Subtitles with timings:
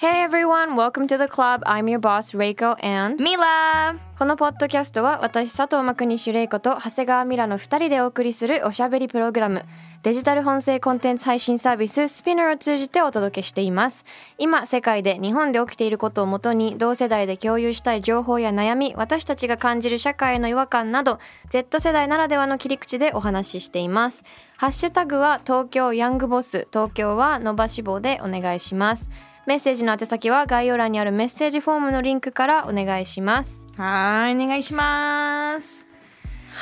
[0.00, 1.62] Hey everyone, welcome to the club.
[1.66, 9.62] I'm your boss, Reiko and ミラこのポッドキャストは私佐藤真国主玲子と長谷川ミラの2人でお送りするおしゃべりプログラム
[10.02, 14.06] デジタル本声コンテンツ配信サービススピナーを通じてお届けしています。
[14.38, 21.18] 今世界で日本で起きていることをもとに同世代で共有したい情報や悩み私たちが感じる社会への違和感など
[21.50, 24.24] Z 世代ならではの切り口でお話ししています。
[24.56, 29.08] ハッシュタグは東京ヤングボス東京は伸ばし棒でお願いします
[29.46, 33.66] メッセージの宛先は概要欄にあるメッセージフォームのリンクからお願いします。
[33.76, 35.86] はーいお願いします。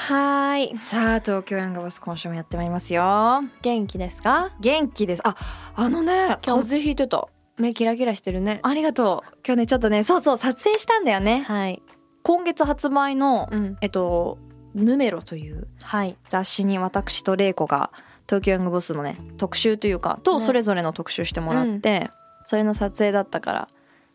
[0.08, 0.76] はーい。
[0.78, 3.42] さあ東京ヤングバス今週もやってまいりますよ。
[3.62, 4.52] 元気ですか？
[4.60, 5.22] 元気です。
[5.24, 5.36] あ
[5.74, 7.28] あのね風邪ひいてた。
[7.58, 8.60] 目キラキラしてるね。
[8.62, 9.38] ありがとう。
[9.44, 11.40] 今日ねちょっとねそうそう撮影したんだよね。
[11.40, 11.82] はい。
[12.22, 13.76] 今月発売の、うん。
[13.80, 14.38] えっと
[14.74, 16.16] ヌメロというはい。
[16.28, 17.90] 雑誌に私と玲子が
[18.28, 20.44] 東京ヤングボスのね特集というかとね。
[20.44, 22.08] それぞれの特集してもらって、
[22.48, 23.68] それの撮影だったから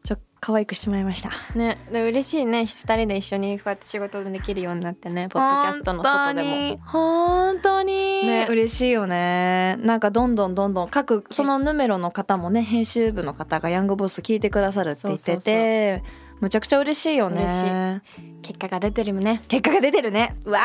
[0.03, 1.29] ちょ可愛くしてもらいました。
[1.55, 2.65] ねで嬉しいね。
[2.65, 5.29] 二人で一緒にこうやって仕事できるようになってね。
[5.29, 6.77] ポッドキャストの外でも。
[6.83, 8.47] 本当にね。
[8.49, 9.75] 嬉しいよね。
[9.81, 16.03] なんかどんどんどんどん各そのヌメロの方もね編集部の方がヤングボス聞いてくださるって言ってて
[16.41, 18.01] むちゃくちゃ嬉しいよね。
[18.41, 19.43] 結果が出てるね。
[19.47, 20.35] 結果が出てるね。
[20.43, 20.59] わ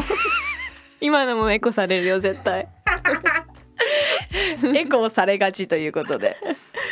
[1.02, 2.66] 今のもエコされるよ絶対。
[3.30, 3.35] お
[4.76, 6.36] エコーされがちということで。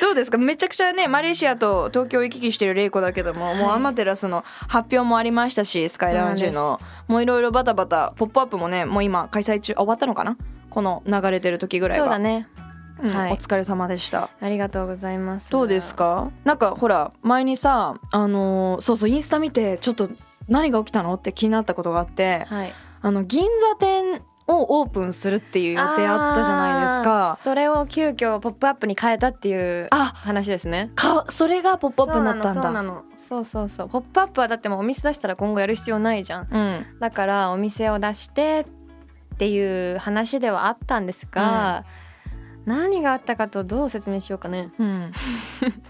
[0.00, 0.38] どうですか？
[0.38, 6.80] めちゃくちゃねマレーシアと東京を行き来してるレイコだけども、もうアマテラスの発表もありましたしスカイラウンジの。
[7.08, 10.36] もういろいろバタバタポップアップもねもう今開催中あ終わったのかな？
[10.70, 12.06] この流れてる時ぐらいは。
[12.06, 12.48] そうだね。
[13.02, 13.32] うんはい。
[13.32, 14.30] お疲れ様でした。
[14.40, 15.50] ありがとうございます。
[15.50, 16.30] どうですか？
[16.44, 20.08] なんかほら前にさあのーそうそうインスタ見てちょっと
[20.48, 21.14] 何が起きたの？
[21.14, 22.72] って気になったことがあってはい。
[23.02, 27.34] あの銀座店をオープンするっていう予定あったじゃないですか。
[27.38, 30.90] それを急遽ポップアップに変えたっていうあ話ですね。
[30.94, 32.62] かそれがポップアップになったんだ。
[32.62, 36.48] そうなのそうそうそうポップアップはだってもうお店出したら今後やる必要ないじゃん。
[36.50, 36.86] うん。
[37.00, 38.66] だからお店を出して
[39.34, 41.84] っていう話ではあったんですが、
[42.66, 44.70] 何があったかとどう説明しようかね。
[44.78, 45.12] うん、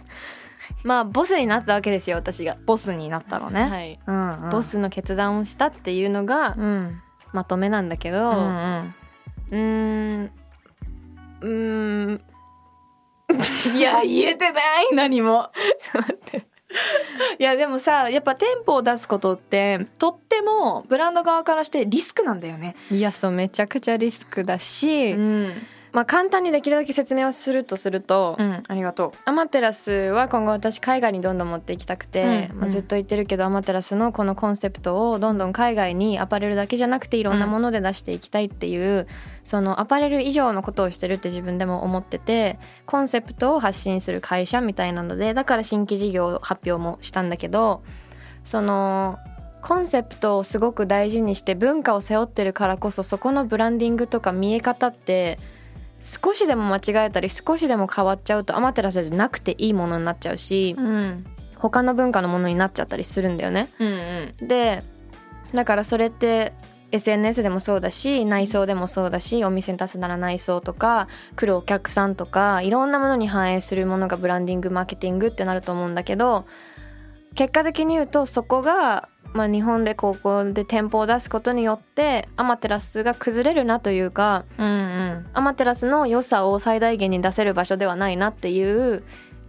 [0.85, 7.01] まあボスになったわけですよ私が、ボスになったのね、はい、うんうん、ボスの決断をしたっていうのがうん
[7.34, 8.95] まとめなんだけどうん
[9.50, 10.31] うん。
[11.41, 12.21] うーん。
[13.77, 15.50] いや言えてない何も。
[17.39, 22.77] いやでもさやっぱ店舗を出すことってとってもブランド側からしてリスクなんだよね。
[22.91, 25.53] いやそうめちゃくちゃリスクだし、ん、
[25.94, 32.59] まあ簡単にできるだけ説明をするとすると、うん、ありがとアマテラスは今後私海外にどんどん持っていきたくて、うん。
[32.59, 39.06] まあ、ずっと言ってるけどアマテラスのこのコンセプトをどんどん海外にアパレルだけじゃなくていろんなもので出していきたいっていう、
[39.44, 47.82] そのアパレル以上のことをしてるって自分でも思っててコンセプトを発信する会社みたいなのでだから新規事業発表もしたんだけど
[48.43, 49.19] その
[49.61, 55.38] コンセプトをすごく大事にして文化を背負ってるからこそそこのブランディングとか見え方って
[56.05, 60.83] 少しでも間違えたり少しでも変わっちゃうとアマテラスじゃなくていいものになっちゃうしう。
[60.83, 61.27] うん
[61.57, 63.71] 他の文化のものになっちゃったりするんだよね。
[63.79, 64.85] うんうんで
[65.55, 66.53] だからそれって
[66.93, 76.45] SNS でもそうだし内装でもそうだしお店に出すなら内装とか来るお客さんとかいろんなものに反映するものがブランディングマーケティングってなると思うんだけど
[77.35, 85.27] 結果的に言うとそこが、まあ、日本で高校で店舗を出すことによってアマテラスが崩れるなというかうんうん。
[85.34, 89.03] アマテラスの良さを最大限に出せる場所ではないなっていう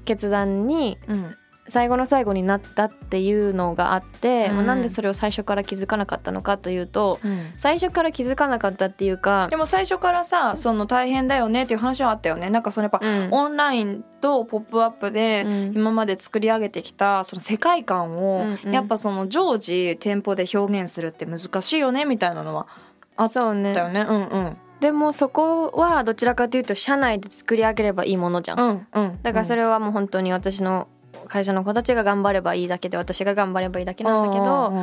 [0.04, 1.38] 決断にうん
[1.68, 4.56] 最後の最後になったっていうのがあって、うん。
[4.58, 7.54] まあなんでそれを最初から気づかなかったのかというとうん。
[7.58, 12.50] 最初から気づかなかったっていうかでも最初からさその大変だよねっていう話はあったよね。
[12.50, 13.30] なんかそのやっぱ、うん。
[13.32, 15.74] オンラインとポップアップでうん。
[15.76, 18.72] 今まで作り上げてきたその世界観をうんうん。
[18.74, 22.68] やっぱその常時店舗で表現するって難しいよねみたいなのは
[23.16, 23.74] あっそうね。
[23.74, 24.06] だよね。
[24.08, 24.58] うんうん。
[24.82, 28.88] でもそこはどちらかというと社内で作り上げればいいものじゃん、うん。
[28.94, 29.20] うん。
[29.24, 30.90] だからそれはもう本当に私の
[31.28, 34.74] 会社の子たちが頑張ればいいだけで私が頑張ればいいだけなんだけど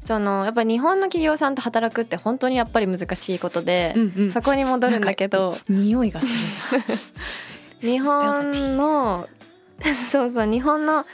[0.00, 4.32] そのやっぱり日本の企業さんと働くって本当にやっぱり難しいことで、うんうん。
[4.32, 6.82] そこに戻るんだけど匂いがする。
[7.88, 9.28] 日本の
[10.10, 11.04] そうそう日本の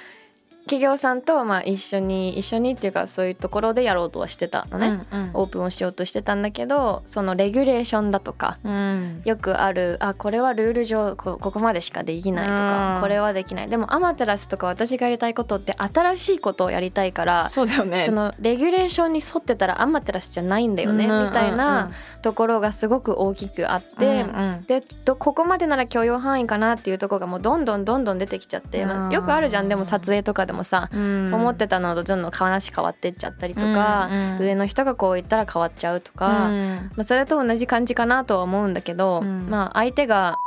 [0.68, 9.22] 企業さんとまあ一緒に一緒にっていうかそういうところでやろうとはしてたのね、うんオープンをしようとしてたんだけどそのレギュレーションだとかうん。
[9.24, 13.68] よくあるあこれはルール上こここまでしかできないとかうんこれはできない。
[13.68, 18.04] でもアマテラスとか私がやりたいことって新しいことをやりたいからそうだよね。
[18.04, 21.90] そのレギュレーションに沿ってたらアマテラスじゃないんだよねうんみたいな
[22.22, 24.22] ところがすごく大きくあっうんて。
[24.22, 24.64] うん。
[24.66, 29.68] でどここまでなら許容範囲かなっていうところがもうどんどんどんどん出てきちゃって、まあうんよくあるじゃん。
[29.68, 31.34] でも撮影とかでもさ、うん。
[31.34, 34.38] 思ってたのとどんどん話変わってっちゃったりとか、うんうん。
[34.40, 36.90] 上の人がこう言ったら変わっちゃうとか、うん。
[36.96, 39.48] まあ、それと同じ感じかなとは思うんだけど、うん。
[39.50, 40.38] まあ相手が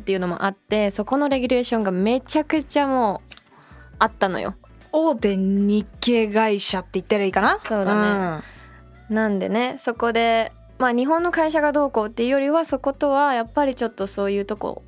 [0.00, 3.36] っていうのもあってそこのレギュレーションがめちゃくちゃもう
[3.98, 4.56] あったのよ。
[4.90, 7.58] 大手日系会社って言ったらいいかな？
[7.58, 8.42] そうだね。
[9.08, 14.82] なんでねそこでまあ日本の会社がどうこうっていうよりはそことはやっぱりちょっとそういうとこ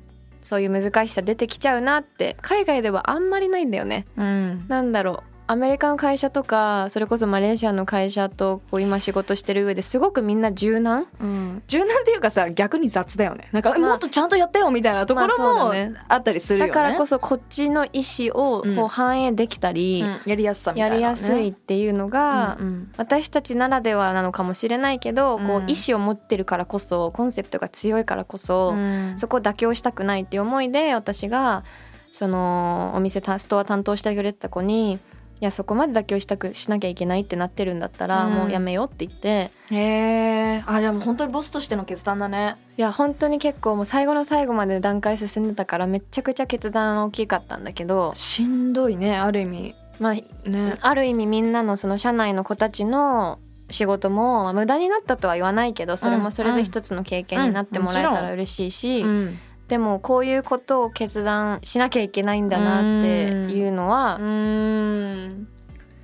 [0.45, 2.37] そういう難しさ出てきちゃうなって。
[2.41, 4.05] 海外ではあんまりないんだよね。
[4.15, 11.05] うん、うんなんだろうアメリカの会社とかそれこそマレーシアの会社とこう今仕事してる上ですごくみんな柔軟？
[11.19, 13.49] うん、柔軟っていうかさ逆に雑だよね。
[13.51, 13.89] なんか、まあ。
[13.91, 15.93] もっとちゃんとやってよみたいなところもだね。
[16.07, 16.71] あったりするよね。
[16.71, 18.01] だからこそこっちの意
[18.31, 18.75] 思をうん。
[18.75, 20.29] こう反映できたり、うん。
[20.29, 22.91] やりやすさみたやいな、ね、りやすいっていうのが、うんうん。
[22.97, 25.69] 私たちならではなのかもしれないけど、こううん。
[25.69, 29.13] 意思を持ってるからこそコンセプトが強いからこそ、うん。
[29.15, 31.63] そこを妥協したくないっていう思いで私が
[32.11, 34.99] そのお店たストア担当してくれてた子に
[35.41, 38.33] 「いやそこまで妥協したくしなきゃいけないってなってるんだったら、うん。
[38.33, 39.51] もうやめよう」って言って。
[39.71, 42.55] へえあじゃあもう本当にボスとしての決断だね。
[42.77, 49.75] いや本当に結構もう最後の最後まで段階進んでたからめちゃくちゃ決断大きかったんだけど、しんどいねある意味。
[49.99, 50.13] まあ、
[50.49, 50.77] ね。
[50.81, 53.39] ある意味みんなのその社内の子たちの
[53.69, 65.47] 仕事も、まあ、無駄になったとは言わないけどそれもそれで一つの経験になってもらえたら嬉しいし、うんでもこういうことを決断しなきゃいけないんだなっていうのは、うん。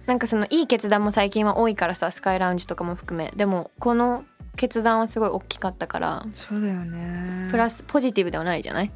[0.07, 3.31] なんかそのいい決断も最近は多いからさスカイラウンジとかも含め。
[3.35, 4.25] でもこの
[4.55, 7.49] 決断はすごい大きかったからそうだよね。
[7.51, 8.91] プラスポジティブではないじゃない？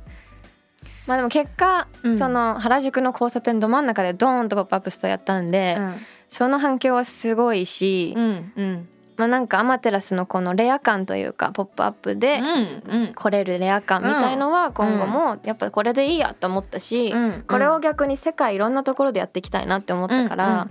[1.06, 2.18] まあでも結果、うん。
[2.18, 5.78] その原宿の交差点ど真ん中でドーンとポップアップストアやったんで、
[6.30, 8.54] その反響はすごいし、うん。
[8.56, 20.68] うんまあなんかアマテラスのこのレア感というかポップアップでうん来れるレア感みたいのは今後もやっぱこれでいいやと思ったし、うんこれを逆に世界いろんなところでやっていきたいなって思ったから、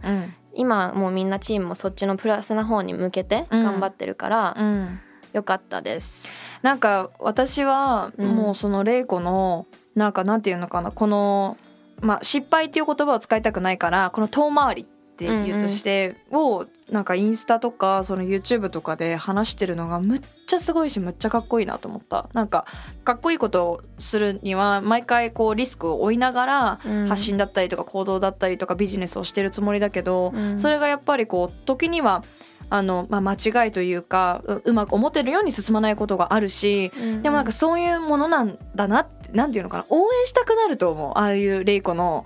[0.54, 3.64] 今もうみんなチームもそっちのプラスな方に向けてうん。
[3.64, 5.00] 頑張ってるから、うん。
[5.32, 6.40] よかったです。
[6.62, 8.28] なんか私はうん。
[8.34, 11.56] もうその玲子のなんかなんていうのかなこの
[12.00, 22.28] まあ失敗っていう言葉を使いたくないからこの遠回りっていうとしてをなんかインスタとかその YouTube とかで話してるのがむっちゃすごいしむっちゃかっこいいなと思った。
[22.32, 22.66] なんか
[23.04, 27.06] かっこいいことをするには毎回こうリスクを負いながらうん。
[27.06, 30.58] 発信だったりとか行動だったりとかビジネスをしてるつもりだけど、うん。
[30.58, 32.24] それがやっぱりこう時には
[32.70, 36.90] あの、まあ、間違いというかううまく思ってるように進まないことがあるし、
[37.22, 41.12] でもなんかそういうものなんだなってなんていうのかな応援したくなると思う。
[41.14, 42.24] ああいうレイコの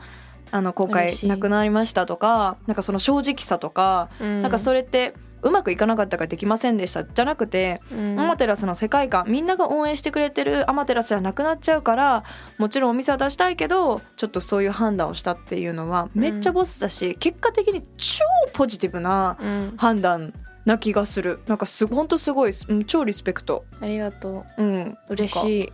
[0.51, 4.41] あの今回嬉しい亡くなりましたとかなんかその正直さとか、うん。
[4.41, 8.19] なんかそれってうまくいかなかったからできませんでしたじゃなくて、うん。
[8.19, 12.25] アマテラスの世界観みんなが応援してくれてるアマテラスじゃなくなっちゃうから
[12.59, 19.75] もちろんお店は出したいけどちょっとそういう判断をしたっていうのはめっちゃボスだし、結果的に超ポジティブなうん。
[19.77, 20.33] 判断
[20.69, 21.41] な気がする。
[21.47, 23.65] なんかすほんとすごいうん超リスペクト。
[23.81, 24.63] ありがとう。
[24.63, 25.29] ん、う嬉い。
[25.29, 25.73] しい。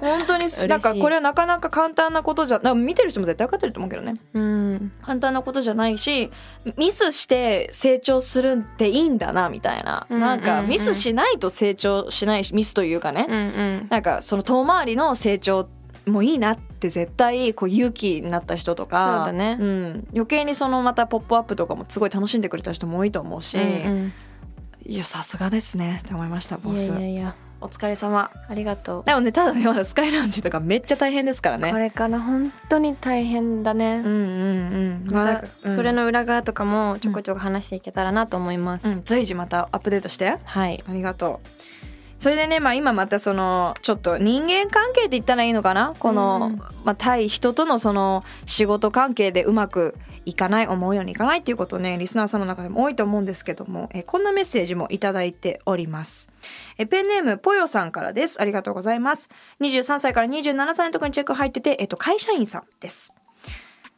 [0.00, 4.14] 本当になんかこれはなかなか簡単なことじゃなんか見てる人も絶対分かってると思うけどね。
[4.32, 4.92] うん。
[5.02, 6.30] 簡単なことじゃないし
[6.78, 10.20] ミスして成長するっていいんだなみたいな、うん。
[10.20, 10.64] なんかうん。
[10.64, 10.70] うん。
[10.70, 13.38] ミスしないと成長しないしミスというかね、うんう
[13.84, 13.86] ん。
[13.90, 15.68] なんかその遠回りの成長
[16.06, 19.54] もいいなって絶対こう勇気になった人とかそうだね。
[19.54, 24.12] ん、余計にそのまた「ポップアップとかもすごい楽しんでくれた人も多いと思うし、うん
[24.88, 27.34] いやさすがですねって思いましたうん、いボスやいやいや。
[27.60, 28.30] お疲れ様。
[28.48, 29.04] ありがとう。
[29.04, 31.72] でもねただねまだスカイラウンジとかめっちゃ大変ですからね。
[31.72, 33.96] これから本当に大変だね。
[33.96, 35.10] うんうんうん。
[35.10, 38.88] ままたそれの裏側とかもちょこちょこ話していけたらなと思います。
[38.88, 40.36] うん、随時またアップデートして。
[40.44, 40.84] はい。
[40.86, 41.55] ありがとう
[42.18, 45.94] それでね、まあ、今またそのちょっと人間関係って言ったらいいのかな？
[45.98, 46.56] この、うん。
[46.56, 49.94] まあ、対人とのその仕事関係でうまく
[50.24, 56.30] いかない思うようにいかないっていうことねリスナーさんの中でも多いと思うんですけどもえこんなメッセージもいただいております。
[56.78, 58.40] えペンネームぽよさんからです。
[58.40, 59.28] ありがとうございます。
[59.60, 63.14] 23歳から27歳のところにチェック入ってて、えっと、会社員さんです。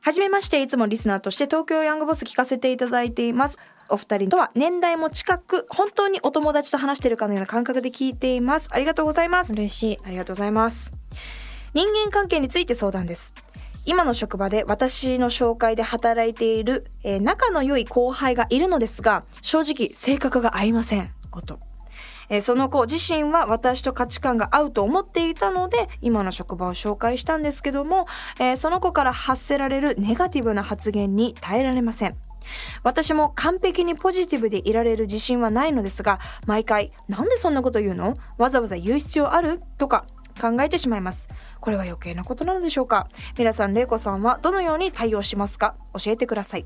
[0.00, 3.58] はじめましていつもリスナーとして東京ヤングボス聞かせていただいています
[3.90, 8.68] お二人とは年代も近く本当にお友達と話してるかのような感覚で聞いています。
[8.72, 9.52] ありがとうございます。
[9.52, 9.98] 嬉しい。
[10.04, 10.90] ありがとうございます。
[11.74, 13.34] 人間関係について相談です。
[13.84, 21.10] 今の職場で私の紹介で働いている、えー仲の良い後輩がいるのですが正直性格が合いません。
[21.30, 21.58] こと、
[22.28, 28.06] えーその子自身は私と価値観が合うと思っていたので今の職場を紹介したんですけども、
[28.38, 32.16] えーその子から発せられるネガティブな発言に耐えられません
[32.82, 38.14] 私も完璧にポジティブでいられる自信はないのですが毎回「なんでそんなこと言うの？
[38.38, 40.04] わざわざ言う必要ある?」とか
[40.40, 41.28] 考えてしまいます。
[41.60, 43.08] これは余計なことなのでしょうか？
[43.36, 45.74] 皆さん玲子さんはどのように対応しますか？
[46.02, 46.64] 教えてください。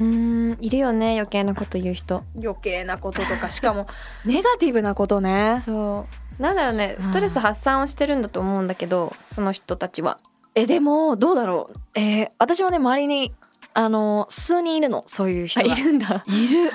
[0.00, 2.24] うーんいるよね余計なこと言う人。
[2.36, 3.86] 余計なこととかしかも
[4.24, 5.62] ネガティブなことね。
[5.64, 6.06] そ
[6.38, 6.42] う。
[6.42, 10.18] なんだろうねうんストレス発散をしてるんだと思うんだけどその人たちは。
[10.56, 11.98] えでもどうだろう？
[11.98, 13.32] えー私もね周りに
[13.74, 15.74] あの数人いるのそういう人が。
[15.74, 16.24] るんだ。
[16.26, 16.70] いる。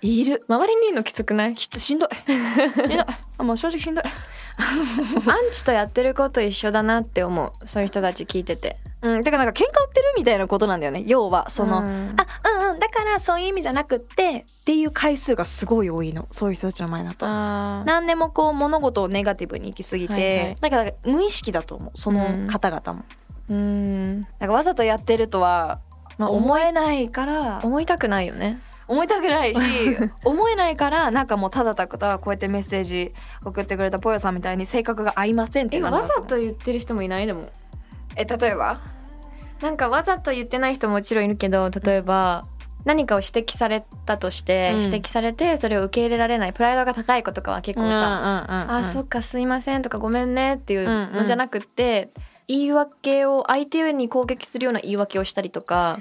[0.00, 0.40] いる。
[0.48, 1.54] 周りにいるのきつくない？
[1.54, 2.08] きつしんどい。
[2.26, 2.98] しんどい
[3.38, 4.04] あもう正直しんどい。
[4.58, 7.66] アンチとやってること一緒だなって思う。
[7.66, 8.78] そういう人たち聞いてて。
[9.02, 11.02] うん、だからなんか喧嘩売ってるみたいなことなんだよね。
[11.06, 12.14] 要はその、うん。
[12.16, 16.26] あうんうんだからそういう意味じゃなくってっていう回数がすごい多いの。
[16.30, 17.26] そういう人たちの前だと。
[17.26, 20.56] 何でもこう物事をネガティブに行き過ぎて、はいはい。
[20.60, 21.90] だから無意識だと思う。
[21.94, 23.04] その方々も、
[23.50, 24.20] うん。
[24.20, 25.80] なんかわざとやってるとは
[26.22, 27.60] まあ思えないから。
[27.62, 28.58] 思いたくないよね。
[28.88, 29.60] 思いたくないし
[30.24, 33.14] 思えないからなんかもうただただこうやってメッセージ
[33.44, 37.48] 送ってくれたぽよさんみたいに性格が合いませんってえなるわざと言ってる人もいないでも
[38.16, 38.80] え例えば？
[39.62, 42.44] なんかわざと言ってない人ももちろんいるけど例えば
[42.84, 44.82] 何かを指摘されたとして、うん。
[44.82, 46.52] 指摘されてそれを受け入れられない。
[46.52, 52.10] プライドが高い子とかは結構さ「さあそっかすいません」とか「ごめんね」っていううんうんのじゃなくって、
[52.52, 56.00] 言い訳を相手に攻撃するような言い訳をしたりとか。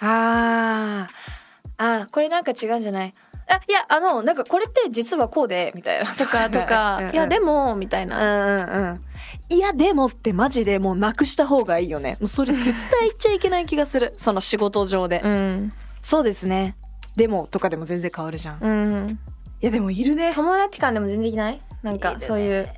[0.00, 1.12] あー。
[1.76, 3.12] あーこれなんか違うんじゃない？
[3.48, 6.10] あいやあのなんかこれって実はこうでみたいな。
[6.10, 6.96] とかとか。
[7.00, 8.64] うんうんいやでも」みたいうんな。
[8.64, 9.02] うんうん。
[9.54, 12.12] いやでもってマジでもうなくした方がいいよね。
[12.12, 14.14] もうそれ絶対言っちゃいけない気がする。
[14.16, 15.70] その仕事上で、うん。
[16.00, 16.76] そうですね。
[17.16, 19.18] でもとかでも全然変わるじゃん、いうん、
[19.60, 20.32] やでもいるね。
[20.32, 21.60] 友達間でも全然いない？
[21.82, 22.68] なんかそういう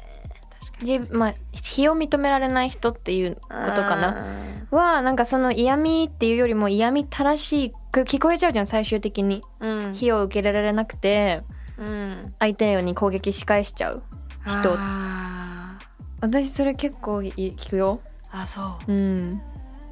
[0.82, 4.26] じまあ非を認められない人っていうことかな。
[4.70, 9.42] はなんかその嫌味っていうよりも嫌味たらしく聞こえちゃうじゃん最終的に。
[9.60, 9.92] うん。
[9.94, 11.42] 非を受けられなくて
[11.78, 12.34] うん。
[12.38, 14.02] 相手に攻撃し返しちゃう
[14.46, 14.74] 人。
[14.76, 15.78] あ
[16.20, 18.00] 私それ結構い聞くよ。
[18.32, 18.92] ーあそう。
[18.92, 19.42] うん。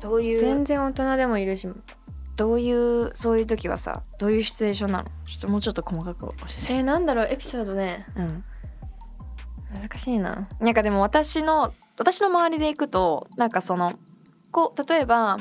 [0.00, 0.40] どういう？
[0.40, 1.68] 全然大人でもいるし
[2.36, 5.04] どういうそういう時はさどういうシチュエーションなの？
[5.26, 6.72] ちょっともうちょっと細かく教えて。
[6.74, 8.06] えー、なんだろうエピソードね。
[8.16, 8.42] うん
[9.72, 10.48] 難しいな。
[10.58, 13.98] なんかでも私の私の周りでいくとなんかその
[14.50, 15.36] こう例えば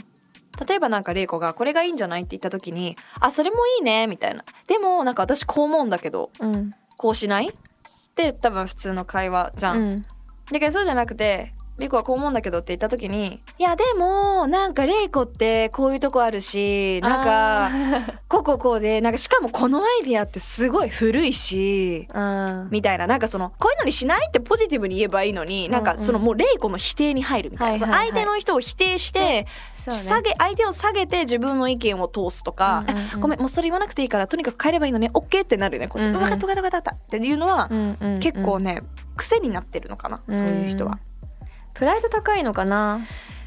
[0.67, 4.43] 例えばなんか玲子がこれがいいんじゃないって言った時にあそれもいいねみたいな。
[4.67, 6.71] でもなんか私こう思うんだけどうん。
[6.97, 7.49] こうしない？
[7.49, 7.53] っ
[8.15, 9.71] て多分普通の会話じゃ。
[9.71, 9.89] うん。
[9.89, 10.01] ん
[10.51, 17.71] だけどそうじゃなくて玲子はこう思うんだけどって言った時にいやでもなんか玲子ってこういうとこあるしなんかあ
[18.27, 23.09] こうこうこうでなんかしかもこのアイディアってすごい古いしーみたいな。
[23.09, 29.47] なんかそのこういうのにしないってポジティブに言えばいいのに、なんかそのもう玲子の否定に入るみたいな、相手の人を否定して、
[29.89, 32.85] 下げ相手を下げて自分の意見を通すとか、
[33.19, 35.87] ごめんもうそれ言わなくていいからとにかく変えればいいのね OK ってなるよね。
[35.87, 36.19] こっち、うんうん。
[36.19, 37.67] 分かった分かった分かったっていうのは、
[38.19, 38.83] 結構ね
[39.17, 40.99] 癖になってるのかな、そういう人は。
[41.79, 42.99] プライド高いのかな？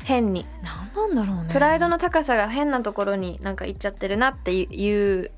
[0.05, 0.47] 変に。
[0.63, 1.53] なんなんだろうね。
[1.53, 5.31] プライドの高さが変なところになんか行っちゃってるなっていう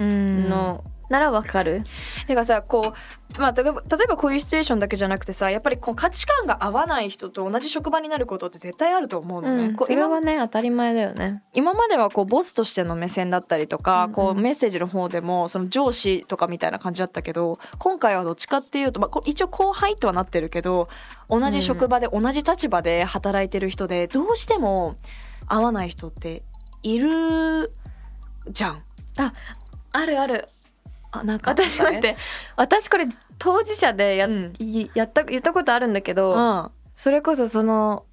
[0.00, 1.82] うんのならわかる、
[2.26, 2.94] てかさこ
[3.36, 3.72] う、まあ、例え
[4.08, 9.64] ばこういうシチュエーションだけじゃなくてさやっぱりこう価値観が合わない人と同じ職場になることって絶対あると思うのね。
[9.64, 9.76] うん。
[9.76, 11.42] こう今はね当たり前だよね。
[11.52, 14.12] 今まではこうボスとしての目線だったりとか、うんうん。
[14.14, 20.88] こうメッセージの方でもその上司とかみたいな感じだったけど今回はどっちかっていうと、まあ、こ一応後輩とはなってるけど
[21.28, 24.96] 同じ職場で同じ立場で働いてる人でどうしても
[25.46, 26.42] 合わない人って
[26.82, 27.70] いる
[28.50, 28.78] じゃん。
[29.94, 30.46] あるある
[31.12, 32.16] あなんか私待って
[32.56, 33.06] 私これ
[33.38, 34.52] 当事者でや,、うん。
[34.58, 38.04] いやった言ったことあるんだけど、うん、それこそその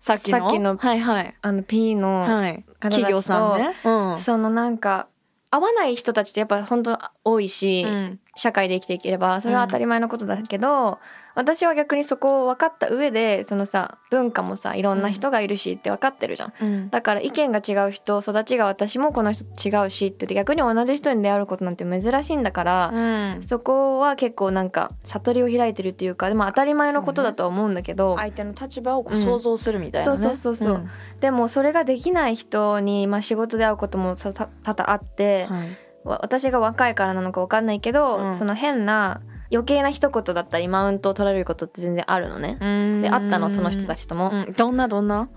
[0.00, 0.38] さっきの？
[0.38, 1.34] さっきのはいはい。
[1.42, 2.64] あの P の、はい。
[2.80, 3.74] 企業さんね。
[3.84, 4.18] うん。
[4.18, 5.08] そのなんか
[5.50, 10.98] 合わない人たちってやっぱ本当多いし、うん社会で生きていければそれは当たり前のことだけど、
[11.34, 16.52] 私は逆にそこを分かった上でそのさ文化もさいろんな人がいるしって分かってるじゃん。
[16.60, 16.90] うん。
[16.90, 23.42] だから意見が違う人育ちが私もこの人と違うしって逆に同じ人に出会うことなんて珍しいんだから、うん。
[23.42, 30.16] そこは結構なんか悟りを開いてるっていうかでも当たり前のことだとは思うんだけど、相手の立場をこう想像するみたいなね。
[30.16, 30.78] そうそうそうそう。
[30.78, 30.88] ん。
[31.20, 35.68] でもそれができない人に、まあ、仕事で会うことも多々あって、はい。
[35.68, 38.34] わ私が若いからなのか分かんないけど、うん。
[38.34, 42.58] その変な余計な一言だったりマウントを取られることって全然あるのね。
[42.60, 43.02] うん。
[43.02, 44.30] で会ったのその人たちとも。
[44.32, 44.52] うん。
[44.52, 45.28] どんなどんな？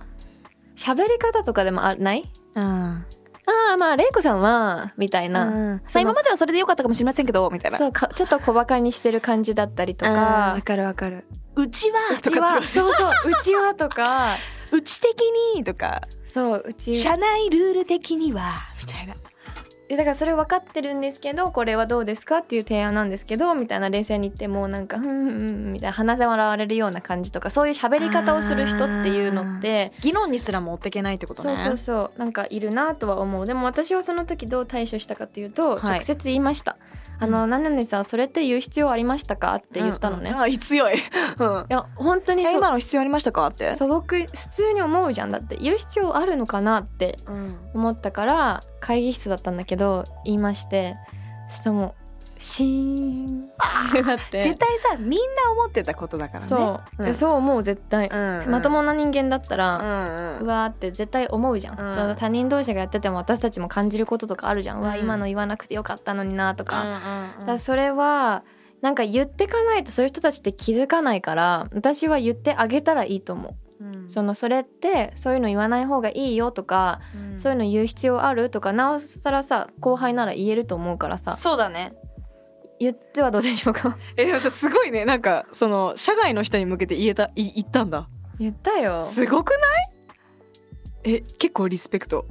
[0.76, 2.32] 喋り方とかでもあない？
[2.56, 5.82] うんああまあ玲子さんはみたいな、うん。
[5.88, 7.78] その今まではそれでよかったかもしれませんけどみたいな。
[7.78, 10.12] そうかちょっと小バカにしてる感じだったりとか。
[10.56, 11.26] わかるわかる。
[11.56, 12.62] うちはうちは？
[12.62, 14.36] そうそううちはとか。
[14.72, 15.22] うち的
[15.56, 16.02] にとか。
[16.28, 19.14] そううち社内ルール的にはみたいな。
[19.14, 19.18] え
[19.98, 31.56] だからそれ分かってるんですけどこれはどうですかっていう提案なんですけどみたいな冷静に言ってもうなんか「ふんふんふん」みたいな話せ笑われるような感じとかそういう喋り方をする人っていうのって議論にすら持っていけないってことね。
[31.56, 32.20] そうそうそう。
[32.20, 33.46] なんかいるなとは思う。
[33.46, 35.82] でも私はその時どう対処したかというと、はい。
[35.92, 36.78] 直接言いました
[37.22, 40.44] 「あの何々さんそれって言う必要ありましたか?」って言ったのね、うんうん。
[40.44, 41.00] あ強い、うん。
[41.00, 42.54] いや本当にそう。
[42.54, 43.48] え今の必要ありましたか？
[43.48, 43.74] って。
[43.76, 45.32] 素朴普通に思うじゃん。
[45.32, 47.56] だって言う必要あるのかなってうん。
[47.74, 50.98] 思ったから会議室だったんだけど言いまして。
[51.50, 52.01] そしたらもう
[52.42, 53.50] シーン。
[53.90, 56.48] ってなって絶対さみんな思ってたことだからね。
[56.48, 57.08] そう、うん。
[57.08, 58.50] えそう思う絶対、うんうん。
[58.50, 60.46] まともな人間だったうら、んうん。
[60.46, 61.96] うわーって絶対思うじゃん、うん。
[61.96, 68.44] その他人同士がやってても私たちも感じることとかあるじゃん、うわうん今の言わなくてよかったのになとか,、うんうんだそれは
[68.82, 74.10] なんか言ってかないとそういう人たちって気づかないから私は言ってあげたらいいと思う、うん。
[74.10, 77.40] そのそれってそういうの言わない方がいいよとか、うん。
[77.40, 81.36] そういうの言う必要あるとかなおさらさ後輩なら言えると思うからさ。
[81.36, 81.94] そうだね
[82.82, 83.98] 言ってはどうでしょうか？
[84.18, 85.06] えでもさすごいね。
[85.06, 88.08] なんかその社外の人に向けて言えたい言ったんだ。
[88.40, 89.04] 言ったよ。
[89.06, 91.16] すごくない？
[91.16, 92.26] え結構リスペクト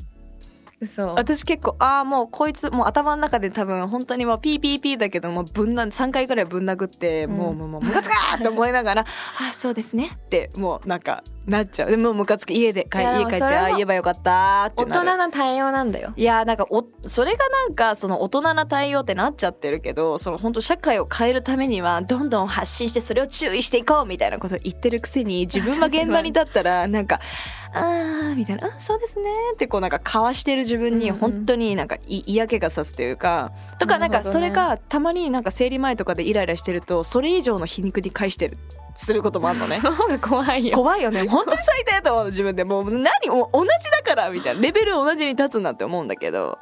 [0.81, 1.15] 嘘。
[1.15, 7.37] 私結構ああもうこいつもう頭の中で多分本当にもうピーピーピーだけどもうぶんな3回ぐらいぶん殴って、うん。
[7.37, 11.91] もうもうもうムカつかーって思いながらあそうですねってもうなんかなっちゃう。
[11.91, 12.53] でもうムカつく。
[12.53, 15.09] 家で帰家帰ってあー言えばよかったーって大なる。
[15.09, 16.13] 人な対応なんだよ。
[16.17, 27.21] いやーなんかおそれがなんかその大人な対応ってなっちゃってるけどその本当社会を変えるためにはどんどん発信してそれを注意していこうみたいなこと言ってるくせに自分は現場に立ったらなんか
[27.73, 38.59] 「あー」みたいな「あそうですね」ってこうなんかかわしてる自分に本当になんかい嫌気がさすというかとかなんかそれがたまになんか生理前とかでイライラしてるとそれ以上の皮肉に返してる
[38.95, 39.79] することもあるのね。
[39.83, 40.77] その方が怖いよ。
[40.77, 41.27] 怖いよね。
[41.27, 42.65] 本当に最低と思う自分で。
[42.65, 44.61] もう何も同じだからみたいな。
[44.61, 46.59] レベル同じに立つんだって思うんだけど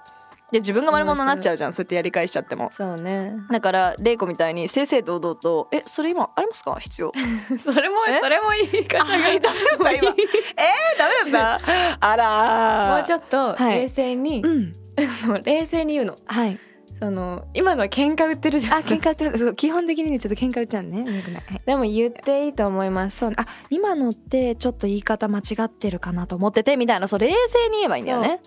[0.51, 2.71] で自分が悪者になっちゃうじゃんそうやってやり返しちゃっても。
[2.73, 3.35] そうね。
[3.51, 6.77] だから玲子みたいに正々堂々と「えそれ今ありますか？
[6.81, 7.13] 必要?
[7.63, 8.19] それもえ？
[8.21, 10.09] それも言い方があダメだった今。
[10.09, 10.13] え？
[10.15, 11.99] ー、ダメだった？
[12.01, 12.97] あらー。
[12.97, 13.81] もうちょっとはい。
[13.81, 14.75] 冷静に、うん。
[15.45, 16.19] 冷静に言うの。
[16.27, 16.59] はい。
[16.99, 18.79] その今のは喧嘩売ってるじゃん。
[18.79, 20.99] あ喧嘩売ってますそう基本的にねちょっと喧嘩売っちゃうね。
[21.01, 21.63] よくない、はい。
[21.65, 23.19] でも言っていいと思います。
[23.19, 27.07] そうあ今のってちょっと言い方間違ってるかなと思っててみたいな。
[27.07, 28.41] そう冷静に言えばいいんだよね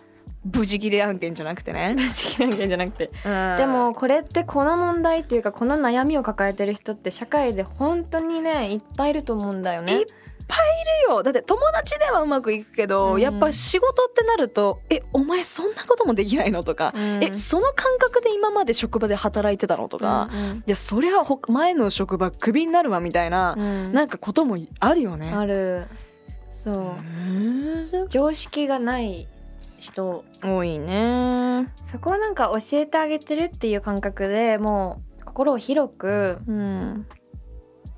[0.44, 3.12] 無事切れ案件じゃなくてね、好きなんじゃなくて。
[3.26, 3.58] うん。
[3.58, 9.94] でもこれってこの問題っていうかこの悩みを抱えてる人って社会で本当にねいっぱいいると思うんだよね。
[9.94, 10.06] いっ
[11.12, 11.24] よ。
[11.24, 13.22] だって友達ではうまくいくけど、うん。
[13.22, 17.24] やっぱ仕事ってなると「えお前そんなこともできないの?」とか、うん。
[17.24, 20.64] えその感覚で今まで職場で働いてたの?」とか、いうん。
[20.66, 23.94] やそりゃほ前の職場クビになるわみたいな、うん。
[23.94, 25.32] なんかこともあるよね。
[25.34, 25.88] ある。
[26.54, 28.08] そう。
[28.10, 29.28] 常識がない
[29.82, 30.24] 人。
[30.44, 31.68] 多いね。
[31.92, 37.08] そこをなんか教えてあげてるっていう感覚でもう心を広くうん。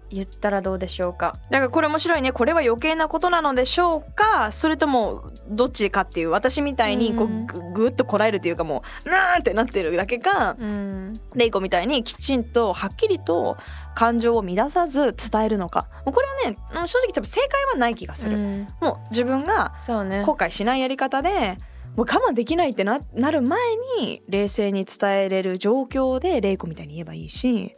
[0.10, 1.40] 言ったらどうでしょうか。
[1.50, 2.32] だからこれ面白いね。
[2.32, 4.52] これは余計なことなのでしょうか？
[4.52, 11.20] それともどっちかっていう私みたいにこううんぐぐっとこらえるっていうかもうなーってなってるだけかうん。
[11.34, 13.58] レイコみたいにきちんとはっきりと
[13.96, 15.88] 感情を乱さず伝えるのか。
[16.06, 18.68] もうこれはねうん正直多分正解はない気がする、うん。
[18.82, 20.22] もう自分がそうね。
[20.22, 21.58] 後悔しないやり方で
[21.96, 23.60] もう我慢できないってななる前
[24.00, 27.76] に冷静に伝えれる状況でレイコみたいに言えばいいし。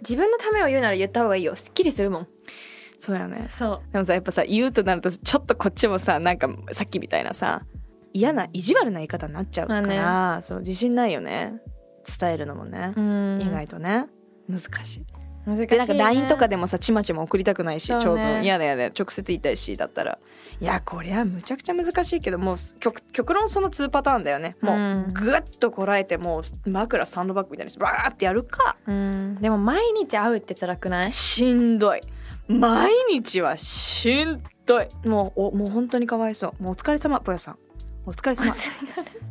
[0.00, 1.56] 自分のためを言うなら言った方がいいよ。
[1.56, 2.28] すっきりするもん。
[2.98, 3.48] そうやね。
[3.58, 3.92] そう。
[3.92, 7.64] でもさやっぱさ言うとなるとちょっとこっちもさなんかさっきみたいなさ
[8.12, 11.54] 嫌な意地悪な言い方になっちゃうから、まそう自信ないよね。
[12.20, 13.40] 伝えるのもね、うん。
[13.40, 14.06] 意外とね。
[14.48, 18.04] 難しい難しい、ね、でなんか LINE とかでもさちまちま送りたくないし、そうね。
[18.04, 18.86] 長文嫌だ嫌だ。
[18.86, 20.18] 直接言いたいしだったら。
[20.60, 24.56] いやこりゃむちゃくちゃ難しいけどもう極極論その2パターンだよね。
[24.60, 28.76] もううんぐっとこらえてもう枕サンドバッグみたいにしてバーってやるか。
[28.86, 29.38] うん。
[29.40, 31.12] でも毎日会うって辛くない？
[31.12, 32.00] しんどい。
[32.46, 34.88] 毎日はしんどい。
[35.04, 36.62] もうおもう本当にかわいそう。
[36.62, 37.58] もうお疲れ様ぽよさん
[38.06, 38.54] お疲れ様。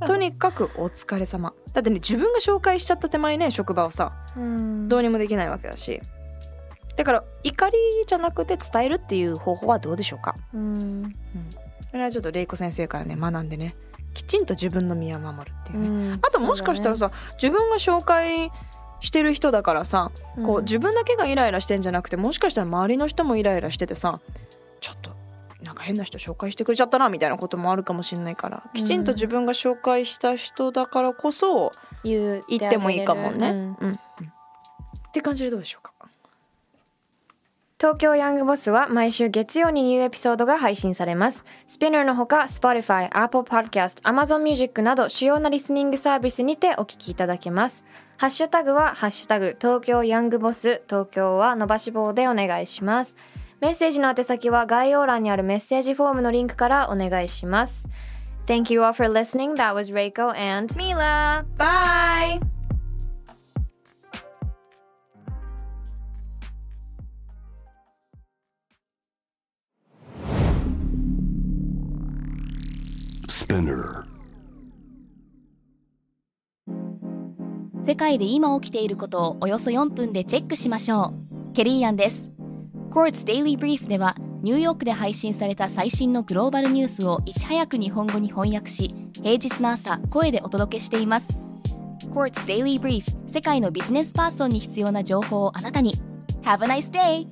[0.06, 1.54] とにかくお疲れ様。
[1.74, 4.90] だってね自分が紹介しちゃった手前ね職場をさうん。
[4.90, 6.02] どうにもできないわけだし。
[6.96, 10.36] だから怒りじゃなくて伝えるっていう方法はどうでしょうか？
[10.54, 11.16] うん。
[11.92, 13.76] それはちょっと玲子先生からね学んでね
[14.14, 16.20] きちんと自分の身は守るっていうね、うん。
[16.22, 18.52] あともしかしたらさ、自分が紹介
[19.00, 20.12] してる人だからさ、
[20.46, 24.20] こう自分だけがイライラしてんじゃなくてもしかしたら周りの人もイライラしててさ
[25.84, 31.72] 変な人紹介してくれちゃったなみたいなこともあるかもしれないからきちんと自分が紹介した人だからこそ
[32.04, 33.50] 言言ってもいいかもね。
[33.50, 34.00] うんうんうん
[35.10, 35.94] って感じでどうでしょうか？
[37.80, 41.46] 東京ヤングボスは毎週月曜にニューエピソードが配信されます。
[41.68, 47.84] スピナーのほか Spotify、Apple Podcast、Amazon Music など主要なリスニングサービスにてお聞きいただけます。
[48.18, 53.16] ハッシュタグはハッシュタグ東京ヤングボス東京は伸ばし棒でお願いします。
[53.64, 57.88] メッセージの宛先は概要欄にあるメッセージフォームのリンクからお願いします。
[58.46, 59.54] Thank you all for listening.
[59.54, 62.42] That was Reiko and Mila bye
[73.30, 74.04] Spinner.
[77.86, 81.14] 世界で今起きていることをおよそ4分でチェックしましょ
[81.52, 81.54] う。
[81.54, 82.34] ケリーアンです。
[82.94, 91.36] Quartz Daily Brief ではニューヨークで配信された最新のグローバルニュースをいち早く日本語に翻訳し、平日の朝、声でお届けしています。
[92.14, 96.00] Quartz Daily Brief 世界のビジネスパーソンに必要な情報をあなたに。
[96.44, 97.26] Have a nice day!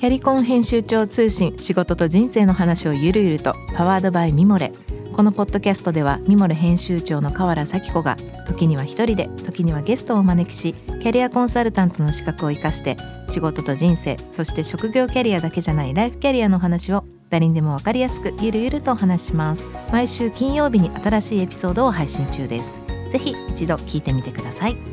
[0.00, 4.72] キャリコン編集長通信仕事と人生の話をゆるゆるとパワードバイミモレ
[5.12, 8.16] このポッドキャストではミモレ編集長の河原咲子が
[8.46, 12.96] 時には一人で時にはゲストをお招きしキャリアコンサルタントの資格を生かして
[13.28, 19.64] 仕事と人生そして職業キャリアだけじゃないライフキャリアの話を誰にでも分かりやすくゆるゆるとお話しします。
[19.92, 22.80] 毎週金曜日に新しいエピソードを配信中です。
[23.10, 24.89] ぜひ一度聞いてみてください。